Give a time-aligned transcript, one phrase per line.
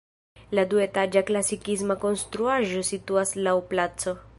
[0.59, 4.23] La duetaĝa klasikisma konstruaĵo situas laŭ placo.